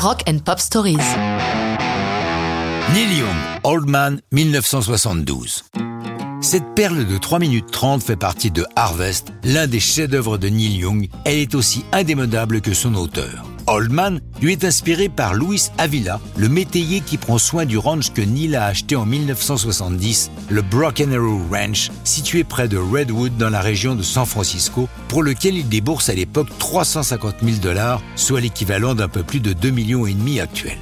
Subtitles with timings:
[0.00, 0.96] Rock and Pop Stories.
[2.94, 5.64] Neil Young, Old Man, 1972.
[6.40, 10.76] Cette perle de 3 minutes 30 fait partie de Harvest, l'un des chefs-d'œuvre de Neil
[10.76, 11.08] Young.
[11.24, 13.44] Elle est aussi indémodable que son auteur.
[13.70, 18.14] Old Man lui est inspiré par Luis Avila, le métayer qui prend soin du ranch
[18.14, 23.50] que Neil a acheté en 1970, le Broken Arrow Ranch, situé près de Redwood dans
[23.50, 28.40] la région de San Francisco, pour lequel il débourse à l'époque 350 000 dollars, soit
[28.40, 30.78] l'équivalent d'un peu plus de 2 millions et demi actuels.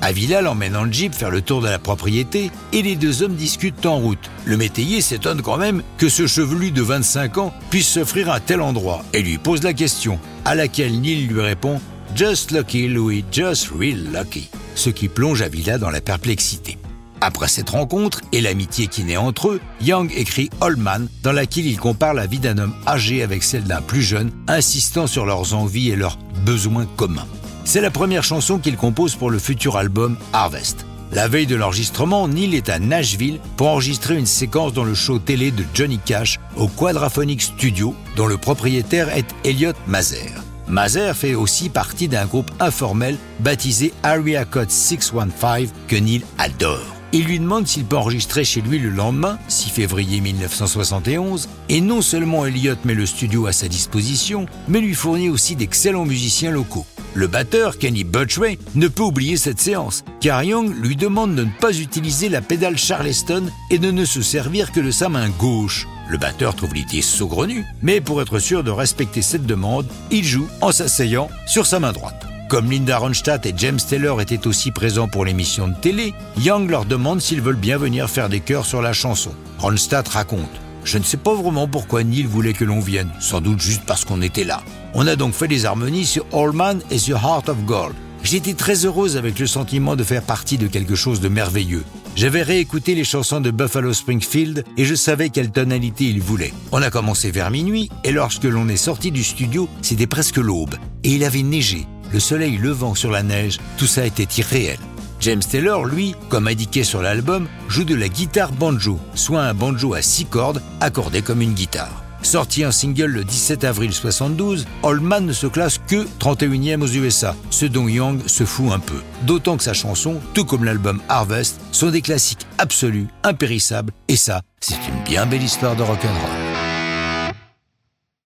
[0.00, 3.86] Avila l'emmène en jeep faire le tour de la propriété et les deux hommes discutent
[3.86, 4.30] en route.
[4.46, 8.62] Le métayer s'étonne quand même que ce chevelu de 25 ans puisse s'offrir un tel
[8.62, 11.78] endroit et lui pose la question, à laquelle Neil lui répond
[12.14, 14.50] Just lucky, Louis, just real lucky.
[14.74, 16.76] Ce qui plonge Avila dans la perplexité.
[17.22, 20.78] Après cette rencontre et l'amitié qui naît entre eux, Young écrit Old
[21.22, 25.06] dans laquelle il compare la vie d'un homme âgé avec celle d'un plus jeune, insistant
[25.06, 27.26] sur leurs envies et leurs besoins communs.
[27.64, 30.84] C'est la première chanson qu'il compose pour le futur album Harvest.
[31.12, 35.18] La veille de l'enregistrement, Neil est à Nashville pour enregistrer une séquence dans le show
[35.18, 40.42] télé de Johnny Cash au Quadraphonic Studio, dont le propriétaire est Elliot Mazer.
[40.68, 46.80] Mazer fait aussi partie d'un groupe informel baptisé Area Code 615 que Neil adore.
[47.14, 52.00] Il lui demande s'il peut enregistrer chez lui le lendemain, 6 février 1971, et non
[52.00, 56.86] seulement Elliot met le studio à sa disposition, mais lui fournit aussi d'excellents musiciens locaux.
[57.12, 61.50] Le batteur, Kenny Butchway, ne peut oublier cette séance, car Young lui demande de ne
[61.60, 65.86] pas utiliser la pédale Charleston et de ne se servir que de sa main gauche.
[66.12, 70.46] Le batteur trouve l'idée saugrenue, mais pour être sûr de respecter cette demande, il joue
[70.60, 72.26] en s'asseyant sur sa main droite.
[72.50, 76.84] Comme Linda Ronstadt et James Taylor étaient aussi présents pour l'émission de télé, Young leur
[76.84, 79.30] demande s'ils veulent bien venir faire des chœurs sur la chanson.
[79.58, 83.60] Ronstadt raconte je ne sais pas vraiment pourquoi Neil voulait que l'on vienne, sans doute
[83.60, 84.62] juste parce qu'on était là.
[84.94, 87.94] On a donc fait des harmonies sur All Man et sur Heart of Gold.
[88.24, 91.84] J'étais très heureuse avec le sentiment de faire partie de quelque chose de merveilleux.
[92.14, 96.52] J'avais réécouté les chansons de Buffalo Springfield et je savais quelle tonalité il voulait.
[96.70, 100.76] On a commencé vers minuit et lorsque l'on est sorti du studio, c'était presque l'aube.
[101.04, 104.78] Et il avait neigé, le soleil levant sur la neige, tout ça était irréel.
[105.20, 109.94] James Taylor, lui, comme indiqué sur l'album, joue de la guitare banjo, soit un banjo
[109.94, 112.02] à six cordes accordé comme une guitare.
[112.22, 116.86] Sorti en single le 17 avril 72, Old Man ne se classe que 31e aux
[116.86, 119.02] USA, ce dont Young se fout un peu.
[119.22, 124.42] D'autant que sa chanson, tout comme l'album Harvest, sont des classiques absolus, impérissables, et ça,
[124.60, 126.41] c'est une bien belle histoire de rock'n'roll.